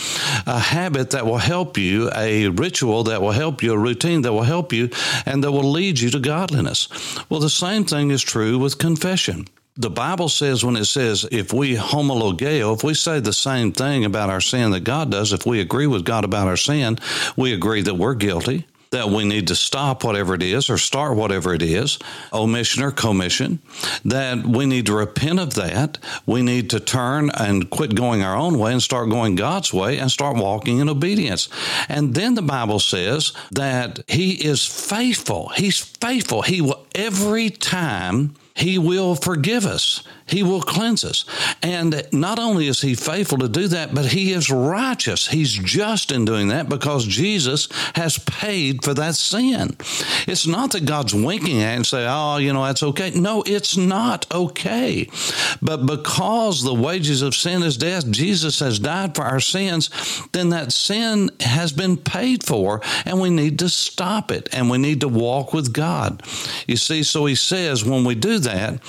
a 0.48 0.60
habit 0.60 1.12
that 1.12 1.28
will 1.28 1.38
help 1.38 1.78
you, 1.78 2.10
a 2.16 2.48
ritual 2.48 3.04
that 3.04 3.22
will 3.22 3.32
help 3.32 3.62
you, 3.62 3.74
a 3.74 3.78
routine 3.78 4.24
that 4.24 4.34
will 4.34 4.44
help 4.44 4.74
you, 4.74 4.90
and 5.28 5.44
that 5.44 5.52
will 5.52 5.72
lead 5.72 6.00
you 6.00 6.10
to 6.10 6.20
godliness. 6.20 6.88
Well, 7.30 7.40
the 7.40 7.50
same 7.50 7.86
thing 7.86 8.10
is 8.10 8.24
true 8.24 8.58
with 8.58 8.80
confession 8.80 9.46
the 9.80 9.90
Bible 9.90 10.28
says 10.28 10.64
when 10.64 10.76
it 10.76 10.86
says 10.86 11.26
if 11.32 11.54
we 11.54 11.76
homologeo, 11.76 12.76
if 12.76 12.84
we 12.84 12.94
say 12.94 13.22
the 13.22 13.34
same 13.34 13.72
thing 13.72 14.04
about 14.04 14.30
our 14.30 14.42
sin 14.42 14.72
that 14.72 14.82
God 14.82 15.10
does, 15.10 15.32
if 15.32 15.46
we 15.46 15.62
agree 15.62 15.88
with 15.88 16.04
God 16.04 16.26
about 16.26 16.48
our 16.48 16.58
sin, 16.58 17.00
we 17.38 17.54
agree 17.54 17.82
that 17.84 17.96
we're 17.96 18.14
guilty, 18.14 18.66
that 18.92 19.10
we 19.10 19.24
need 19.24 19.48
to 19.48 19.56
stop 19.56 20.04
whatever 20.04 20.36
it 20.36 20.44
is 20.44 20.70
or 20.70 20.78
start 20.78 21.16
whatever 21.16 21.54
it 21.54 21.62
is, 21.62 21.98
omission 22.34 22.84
or 22.84 22.92
commission, 22.92 23.60
that 24.04 24.46
we 24.46 24.66
need 24.66 24.86
to 24.88 24.94
repent 24.94 25.40
of 25.40 25.54
that. 25.54 25.98
We 26.26 26.42
need 26.42 26.70
to 26.72 26.82
turn 26.82 27.30
and 27.30 27.70
quit 27.70 27.96
going 27.96 28.22
our 28.22 28.36
own 28.36 28.60
way 28.60 28.74
and 28.74 28.84
start 28.84 29.10
going 29.10 29.36
God's 29.36 29.74
way 29.74 29.98
and 29.98 30.12
start 30.12 30.36
walking 30.36 30.80
in 30.80 30.90
obedience. 30.90 31.48
And 31.88 32.16
then 32.16 32.34
the 32.34 32.42
Bible 32.42 32.80
says 32.80 33.32
that 33.52 34.04
He 34.08 34.34
is 34.34 34.66
faithful. 34.66 35.50
He's 35.56 35.80
faithful. 35.80 36.42
He 36.42 36.60
will 36.60 36.86
every 36.96 37.50
time 37.50 38.36
he 38.60 38.78
will 38.78 39.16
forgive 39.16 39.66
us. 39.66 40.04
He 40.30 40.44
will 40.44 40.62
cleanse 40.62 41.04
us. 41.04 41.26
And 41.64 42.08
not 42.12 42.40
only 42.40 42.68
is 42.68 42.82
He 42.82 42.96
faithful 42.96 43.40
to 43.40 43.50
do 43.50 43.68
that, 43.70 43.94
but 43.94 44.06
He 44.06 44.32
is 44.32 44.50
righteous. 44.50 45.28
He's 45.28 45.54
just 45.54 46.12
in 46.12 46.26
doing 46.26 46.50
that 46.50 46.70
because 46.70 47.06
Jesus 47.06 47.68
has 47.96 48.18
paid 48.20 48.84
for 48.84 48.94
that 48.94 49.16
sin. 49.16 49.76
It's 50.28 50.46
not 50.46 50.72
that 50.72 50.86
God's 50.86 51.16
winking 51.16 51.62
at 51.62 51.76
and 51.76 51.86
say, 51.86 52.06
oh, 52.08 52.38
you 52.38 52.54
know, 52.54 52.66
that's 52.66 52.84
okay. 52.84 53.12
No, 53.12 53.44
it's 53.46 53.76
not 53.76 54.32
okay. 54.32 55.10
But 55.62 55.86
because 55.86 56.64
the 56.64 56.74
wages 56.74 57.22
of 57.22 57.36
sin 57.36 57.64
is 57.64 57.78
death, 57.78 58.10
Jesus 58.12 58.60
has 58.60 58.80
died 58.80 59.16
for 59.16 59.24
our 59.24 59.40
sins, 59.40 59.90
then 60.32 60.50
that 60.50 60.72
sin 60.72 61.32
has 61.40 61.72
been 61.72 61.98
paid 61.98 62.44
for 62.44 62.82
and 63.06 63.20
we 63.20 63.30
need 63.30 63.60
to 63.60 63.70
stop 63.70 64.32
it 64.32 64.50
and 64.54 64.70
we 64.70 64.78
need 64.78 65.02
to 65.02 65.08
walk 65.08 65.54
with 65.54 65.74
God. 65.74 66.24
You 66.68 66.78
see, 66.78 67.04
so 67.04 67.26
He 67.26 67.36
says 67.36 67.84
when 67.84 68.04
we 68.04 68.16
do 68.16 68.40
that, 68.40 68.80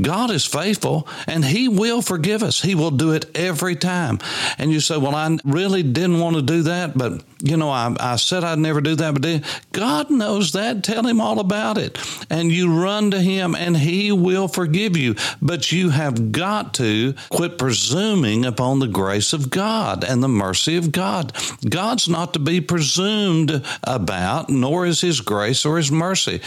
God 0.00 0.30
is 0.30 0.44
faithful 0.44 0.89
faithful 0.90 1.08
and 1.26 1.44
He 1.44 1.68
will 1.68 2.02
forgive 2.02 2.42
us. 2.42 2.60
He 2.60 2.74
will 2.74 2.90
do 2.90 3.12
it 3.12 3.36
every 3.36 3.76
time. 3.76 4.18
And 4.58 4.72
you 4.72 4.80
say, 4.80 4.96
Well, 4.96 5.14
I 5.14 5.38
really 5.44 5.82
didn't 5.82 6.20
want 6.20 6.36
to 6.36 6.42
do 6.42 6.62
that, 6.62 6.96
but 6.96 7.22
you 7.42 7.56
know, 7.56 7.70
I, 7.70 7.94
I 7.98 8.16
said 8.16 8.44
I'd 8.44 8.58
never 8.58 8.80
do 8.80 8.96
that, 8.96 9.20
but. 9.20 9.42
God 9.72 10.10
knows 10.10 10.52
that. 10.52 10.84
Tell 10.84 11.06
Him 11.06 11.22
all 11.22 11.40
about 11.40 11.78
it. 11.78 11.98
And 12.28 12.52
you 12.52 12.82
run 12.82 13.12
to 13.12 13.20
Him 13.20 13.54
and 13.54 13.76
He 13.76 14.12
will 14.12 14.46
forgive 14.46 14.94
you. 14.96 15.14
But 15.40 15.72
you 15.72 15.88
have 15.90 16.32
got 16.32 16.74
to 16.74 17.14
quit 17.30 17.56
presuming 17.56 18.44
upon 18.44 18.78
the 18.78 18.88
grace 18.88 19.32
of 19.32 19.48
God 19.48 20.04
and 20.04 20.22
the 20.22 20.28
mercy 20.28 20.76
of 20.76 20.92
God. 20.92 21.32
God's 21.66 22.08
not 22.08 22.34
to 22.34 22.38
be 22.38 22.60
presumed 22.60 23.64
about, 23.84 24.50
nor 24.50 24.84
is 24.84 25.00
His 25.00 25.22
grace 25.22 25.64
or 25.64 25.78
His 25.78 25.90
mercy. 25.90 26.40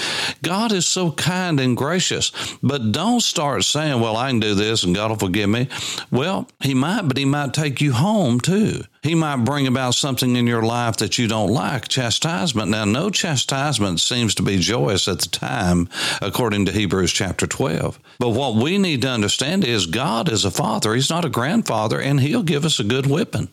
God 0.43 0.71
is 0.71 0.85
so 0.85 1.11
kind 1.11 1.59
and 1.59 1.75
gracious, 1.75 2.31
but 2.61 2.91
don't 2.91 3.21
start 3.21 3.63
saying, 3.63 3.99
Well, 3.99 4.15
I 4.15 4.29
can 4.33 4.39
do 4.39 4.55
this 4.55 4.83
and 4.83 4.95
God 4.95 5.11
will 5.11 5.17
forgive 5.17 5.49
me. 5.49 5.67
Well, 6.11 6.47
He 6.61 6.73
might, 6.73 7.07
but 7.07 7.17
He 7.17 7.25
might 7.25 7.53
take 7.53 7.81
you 7.81 7.93
home 7.93 8.39
too. 8.39 8.83
He 9.01 9.15
might 9.15 9.43
bring 9.43 9.67
about 9.67 9.95
something 9.95 10.35
in 10.35 10.47
your 10.47 10.63
life 10.63 10.97
that 10.97 11.17
you 11.17 11.27
don't 11.27 11.51
like, 11.51 11.89
chastisement. 11.89 12.71
Now, 12.71 12.85
no 12.85 13.09
chastisement 13.09 13.99
seems 13.99 14.33
to 14.35 14.43
be 14.43 14.57
joyous 14.57 15.09
at 15.09 15.19
the 15.19 15.27
time, 15.27 15.89
according 16.21 16.65
to 16.65 16.71
Hebrews 16.71 17.11
chapter 17.11 17.45
12. 17.45 17.99
But 18.17 18.29
what 18.29 18.55
we 18.55 18.77
need 18.77 19.01
to 19.01 19.09
understand 19.09 19.65
is 19.65 19.87
God 19.87 20.31
is 20.31 20.45
a 20.45 20.51
father. 20.51 20.93
He's 20.93 21.09
not 21.09 21.25
a 21.25 21.29
grandfather, 21.29 21.99
and 21.99 22.21
He'll 22.21 22.43
give 22.43 22.63
us 22.63 22.79
a 22.79 22.85
good 22.85 23.05
whipping. 23.05 23.49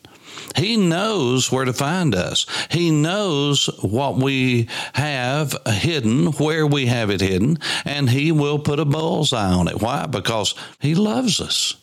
He 0.55 0.77
knows 0.77 1.51
where 1.51 1.65
to 1.65 1.73
find 1.73 2.13
us. 2.15 2.45
He 2.69 2.91
knows 2.91 3.67
what 3.81 4.17
we 4.17 4.67
have 4.93 5.55
hidden, 5.65 6.27
where 6.33 6.67
we 6.67 6.87
have 6.87 7.09
it 7.09 7.21
hidden, 7.21 7.57
and 7.85 8.09
He 8.09 8.31
will 8.31 8.59
put 8.59 8.79
a 8.79 8.85
bullseye 8.85 9.53
on 9.53 9.67
it. 9.67 9.81
Why? 9.81 10.05
Because 10.05 10.55
He 10.79 10.95
loves 10.95 11.39
us. 11.39 11.75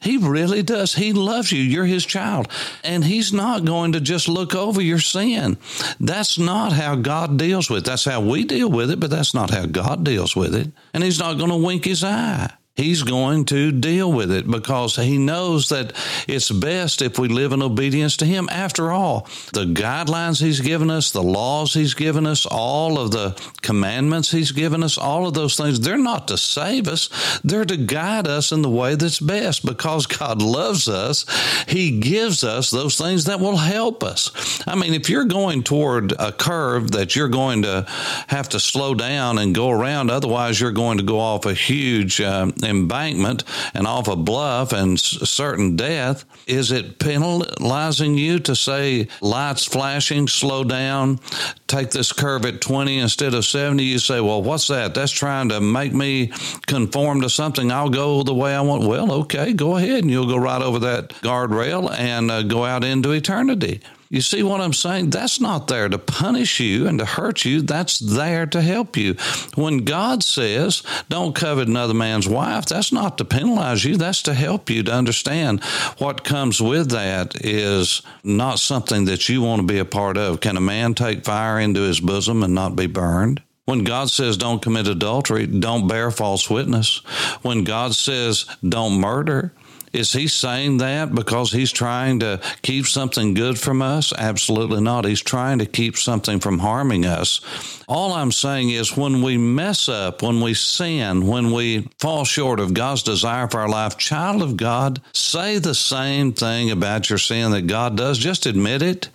He 0.00 0.18
really 0.18 0.62
does. 0.62 0.94
He 0.94 1.14
loves 1.14 1.50
you. 1.50 1.62
You're 1.62 1.86
his 1.86 2.04
child. 2.04 2.48
And 2.84 3.02
he's 3.02 3.32
not 3.32 3.64
going 3.64 3.92
to 3.92 4.00
just 4.00 4.28
look 4.28 4.54
over 4.54 4.82
your 4.82 4.98
sin. 4.98 5.56
That's 5.98 6.38
not 6.38 6.72
how 6.72 6.96
God 6.96 7.38
deals 7.38 7.70
with 7.70 7.78
it. 7.78 7.84
That's 7.86 8.04
how 8.04 8.20
we 8.20 8.44
deal 8.44 8.68
with 8.68 8.90
it, 8.90 9.00
but 9.00 9.08
that's 9.08 9.32
not 9.32 9.48
how 9.48 9.64
God 9.64 10.04
deals 10.04 10.36
with 10.36 10.54
it. 10.54 10.70
And 10.92 11.02
he's 11.02 11.18
not 11.18 11.38
going 11.38 11.48
to 11.48 11.56
wink 11.56 11.86
his 11.86 12.04
eye 12.04 12.52
he's 12.76 13.04
going 13.04 13.44
to 13.44 13.70
deal 13.70 14.12
with 14.12 14.32
it 14.32 14.50
because 14.50 14.96
he 14.96 15.16
knows 15.16 15.68
that 15.68 15.92
it's 16.26 16.50
best 16.50 17.02
if 17.02 17.18
we 17.18 17.28
live 17.28 17.52
in 17.52 17.62
obedience 17.62 18.16
to 18.16 18.26
him. 18.26 18.48
After 18.50 18.90
all, 18.90 19.28
the 19.52 19.64
guidelines 19.64 20.40
he's 20.40 20.60
given 20.60 20.90
us, 20.90 21.12
the 21.12 21.22
laws 21.22 21.74
he's 21.74 21.94
given 21.94 22.26
us, 22.26 22.46
all 22.46 22.98
of 22.98 23.12
the 23.12 23.40
commandments 23.62 24.32
he's 24.32 24.50
given 24.50 24.82
us, 24.82 24.98
all 24.98 25.26
of 25.26 25.34
those 25.34 25.56
things, 25.56 25.80
they're 25.80 25.96
not 25.96 26.28
to 26.28 26.36
save 26.36 26.88
us, 26.88 27.40
they're 27.44 27.64
to 27.64 27.76
guide 27.76 28.26
us 28.26 28.50
in 28.50 28.62
the 28.62 28.70
way 28.70 28.96
that's 28.96 29.20
best 29.20 29.64
because 29.64 30.06
God 30.06 30.42
loves 30.42 30.88
us. 30.88 31.24
He 31.68 32.00
gives 32.00 32.42
us 32.42 32.70
those 32.70 32.98
things 32.98 33.26
that 33.26 33.38
will 33.38 33.56
help 33.56 34.02
us. 34.02 34.62
I 34.66 34.74
mean, 34.74 34.94
if 34.94 35.08
you're 35.08 35.24
going 35.24 35.62
toward 35.62 36.12
a 36.12 36.32
curve 36.32 36.90
that 36.92 37.14
you're 37.14 37.28
going 37.28 37.62
to 37.62 37.86
have 38.26 38.48
to 38.50 38.58
slow 38.58 38.94
down 38.94 39.38
and 39.38 39.54
go 39.54 39.70
around, 39.70 40.10
otherwise, 40.10 40.60
you're 40.60 40.72
going 40.72 40.98
to 40.98 41.04
go 41.04 41.20
off 41.20 41.46
a 41.46 41.54
huge 41.54 42.20
uh, 42.20 42.50
embankment 42.64 43.44
and 43.74 43.86
off 43.86 44.08
a 44.08 44.16
bluff 44.16 44.72
and 44.72 44.98
certain 44.98 45.76
death, 45.76 46.24
is 46.46 46.70
it 46.70 46.98
penalizing 46.98 48.14
you 48.14 48.38
to 48.40 48.54
say 48.56 49.08
lights 49.20 49.64
flashing, 49.64 50.28
slow 50.28 50.64
down, 50.64 51.18
take 51.66 51.90
this 51.90 52.12
curve 52.12 52.44
at 52.44 52.60
20 52.60 52.98
instead 52.98 53.34
of 53.34 53.44
70? 53.44 53.82
You 53.82 53.98
say, 53.98 54.20
well, 54.20 54.42
what's 54.42 54.68
that? 54.68 54.94
That's 54.94 55.12
trying 55.12 55.48
to 55.50 55.60
make 55.60 55.92
me 55.92 56.32
conform 56.66 57.20
to 57.22 57.30
something. 57.30 57.70
I'll 57.70 57.90
go 57.90 58.22
the 58.22 58.34
way 58.34 58.54
I 58.54 58.60
want. 58.60 58.84
Well, 58.84 59.12
okay, 59.12 59.52
go 59.52 59.76
ahead 59.76 60.02
and 60.02 60.10
you'll 60.10 60.28
go 60.28 60.36
right 60.36 60.62
over 60.62 60.78
that 60.80 61.10
guardrail 61.22 61.90
and 61.92 62.30
uh, 62.30 62.42
go 62.42 62.64
out 62.64 62.84
into 62.84 63.12
eternity. 63.12 63.80
You 64.14 64.20
see 64.20 64.44
what 64.44 64.60
I'm 64.60 64.72
saying? 64.72 65.10
That's 65.10 65.40
not 65.40 65.66
there 65.66 65.88
to 65.88 65.98
punish 65.98 66.60
you 66.60 66.86
and 66.86 67.00
to 67.00 67.04
hurt 67.04 67.44
you. 67.44 67.60
That's 67.62 67.98
there 67.98 68.46
to 68.46 68.62
help 68.62 68.96
you. 68.96 69.14
When 69.56 69.78
God 69.78 70.22
says, 70.22 70.84
don't 71.08 71.34
covet 71.34 71.66
another 71.66 71.94
man's 71.94 72.28
wife, 72.28 72.66
that's 72.66 72.92
not 72.92 73.18
to 73.18 73.24
penalize 73.24 73.84
you. 73.84 73.96
That's 73.96 74.22
to 74.22 74.34
help 74.34 74.70
you 74.70 74.84
to 74.84 74.92
understand 74.92 75.64
what 75.98 76.22
comes 76.22 76.62
with 76.62 76.92
that 76.92 77.44
is 77.44 78.02
not 78.22 78.60
something 78.60 79.06
that 79.06 79.28
you 79.28 79.42
want 79.42 79.62
to 79.62 79.66
be 79.66 79.80
a 79.80 79.84
part 79.84 80.16
of. 80.16 80.38
Can 80.38 80.56
a 80.56 80.60
man 80.60 80.94
take 80.94 81.24
fire 81.24 81.58
into 81.58 81.80
his 81.80 81.98
bosom 81.98 82.44
and 82.44 82.54
not 82.54 82.76
be 82.76 82.86
burned? 82.86 83.42
When 83.64 83.82
God 83.82 84.10
says 84.10 84.36
don't 84.36 84.62
commit 84.62 84.86
adultery, 84.86 85.48
don't 85.48 85.88
bear 85.88 86.12
false 86.12 86.48
witness. 86.48 86.98
When 87.42 87.64
God 87.64 87.96
says 87.96 88.46
don't 88.62 89.00
murder, 89.00 89.52
Is 89.94 90.12
he 90.12 90.26
saying 90.26 90.78
that 90.78 91.14
because 91.14 91.52
he's 91.52 91.70
trying 91.70 92.18
to 92.20 92.40
keep 92.62 92.86
something 92.86 93.32
good 93.32 93.58
from 93.58 93.80
us? 93.80 94.12
Absolutely 94.12 94.80
not. 94.80 95.04
He's 95.04 95.22
trying 95.22 95.60
to 95.60 95.66
keep 95.66 95.96
something 95.96 96.40
from 96.40 96.58
harming 96.58 97.06
us. 97.06 97.40
All 97.86 98.12
I'm 98.12 98.32
saying 98.32 98.70
is 98.70 98.96
when 98.96 99.22
we 99.22 99.36
mess 99.36 99.88
up, 99.88 100.22
when 100.22 100.40
we 100.40 100.54
sin, 100.54 101.26
when 101.26 101.52
we 101.52 101.88
fall 102.00 102.24
short 102.24 102.58
of 102.58 102.74
God's 102.74 103.02
desire 103.02 103.46
for 103.46 103.60
our 103.60 103.68
life, 103.68 103.96
child 103.96 104.42
of 104.42 104.56
God, 104.56 105.00
say 105.12 105.58
the 105.58 105.74
same 105.74 106.32
thing 106.32 106.70
about 106.70 107.08
your 107.08 107.18
sin 107.18 107.52
that 107.52 107.66
God 107.68 107.96
does. 107.96 108.18
Just 108.18 108.46
admit 108.46 108.82
it, 108.82 109.10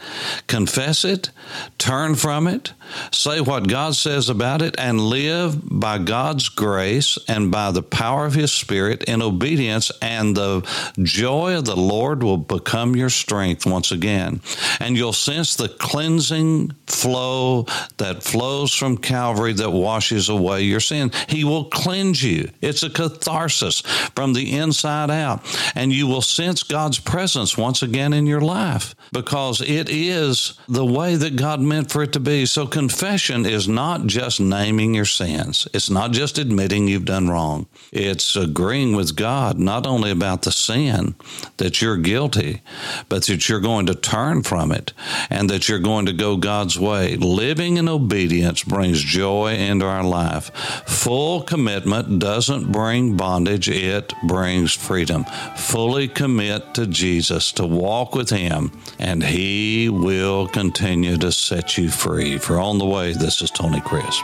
confess 0.48 1.04
it, 1.04 1.32
turn 1.78 2.16
from 2.16 2.48
it, 2.48 2.74
say 3.12 3.42
what 3.42 3.68
God 3.68 3.96
says 3.96 4.30
about 4.30 4.62
it, 4.62 4.76
and 4.78 5.02
live 5.02 5.60
by 5.64 5.98
God's 5.98 6.48
grace 6.48 7.18
and 7.28 7.52
by 7.52 7.72
the 7.72 7.84
power 7.84 8.26
of 8.26 8.36
His 8.36 8.52
Spirit 8.52 9.04
in 9.04 9.22
obedience, 9.22 9.92
and 10.02 10.38
the 10.38 10.62
joy 11.02 11.58
of 11.58 11.66
the 11.66 11.76
Lord 11.76 12.24
will 12.24 12.38
become 12.38 12.96
your 12.96 13.10
strength 13.10 13.66
once 13.66 13.92
again. 13.92 14.42
And 14.80 14.98
you'll 14.98 15.14
sense 15.14 15.56
the 15.56 15.70
cleansing 15.70 16.74
flow 16.88 17.66
that 17.98 18.24
flows 18.24 18.74
from 18.74 18.98
Calvary 18.98 19.54
that 19.54 19.72
washes 19.72 20.30
away 20.30 20.64
your 20.64 20.80
sin. 20.80 21.12
He 21.28 21.44
will 21.44 21.66
cleanse 21.66 22.24
you. 22.24 22.50
It's 22.62 22.84
a 22.84 22.90
catharsis 22.90 23.82
from 24.16 24.34
the 24.34 24.58
inside 24.58 25.10
out. 25.10 25.44
And 25.76 25.92
you 25.92 26.08
will 26.08 26.22
sense 26.22 26.64
God's 26.64 27.00
presence 27.00 27.58
once 27.58 27.82
again 27.82 28.14
in 28.14 28.26
your 28.26 28.42
life 28.42 28.96
because 29.12 29.62
it 29.62 29.90
is 29.90 30.60
the 30.68 30.86
way 30.86 31.16
that 31.16 31.36
God 31.36 31.60
meant 31.62 31.92
for 31.92 32.04
it 32.04 32.14
to 32.14 32.20
be. 32.20 32.46
So 32.46 32.68
confession 32.68 33.46
is 33.46 33.68
not 33.68 34.06
just 34.06 34.40
naming 34.40 34.94
your 34.94 35.06
sins. 35.06 35.68
It's 35.74 35.90
not 35.90 36.12
just 36.12 36.38
admitting 36.38 36.88
you've 36.88 37.06
done 37.06 37.30
wrong. 37.30 37.68
It's 37.92 38.36
agreeing 38.36 38.96
with 38.96 39.16
God 39.16 39.58
not 39.60 39.86
only 39.88 40.12
about 40.12 40.44
the 40.44 40.52
sin 40.60 41.16
that 41.58 41.82
you're 41.82 41.98
guilty, 41.98 42.62
but 43.08 43.26
that 43.26 43.48
you're 43.48 43.60
going 43.60 43.86
to 43.86 43.96
turn 43.96 44.44
from 44.44 44.72
it 44.72 44.94
and 45.30 45.50
that 45.50 45.68
you're 45.68 45.80
going 45.80 46.06
to 46.06 46.14
go 46.14 46.38
God's 46.38 46.80
way. 46.80 47.16
Living 47.16 47.78
in 47.78 47.88
obedience 47.88 48.64
brings 48.64 49.02
joy 49.02 49.54
into 49.54 49.86
our 49.86 50.04
life. 50.04 50.54
Full 50.86 51.42
commitment 51.42 52.20
doesn't 52.20 52.72
bring 52.72 53.18
bondage, 53.18 53.70
it 53.70 54.14
brings 54.28 54.74
freedom. 54.74 55.26
Fully 55.56 56.08
commit 56.08 56.74
to 56.74 56.88
Jesus, 56.88 57.52
to 57.54 57.66
walk 57.66 58.16
with 58.16 58.30
Him, 58.30 58.72
and 58.98 59.24
He 59.24 59.90
will 59.90 60.48
continue 60.48 61.18
to 61.18 61.32
set 61.32 61.78
you 61.78 61.90
free. 61.90 62.38
For 62.38 62.60
On 62.60 62.78
the 62.78 62.86
Way, 62.86 63.14
this 63.14 63.42
is 63.42 63.52
Tony 63.52 63.82
Crisp. 63.82 64.24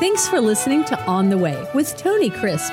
Thanks 0.00 0.26
for 0.26 0.40
listening 0.40 0.84
to 0.86 1.04
On 1.04 1.28
the 1.28 1.36
Way 1.36 1.68
with 1.74 1.96
Tony 1.96 2.30
Crisp. 2.30 2.72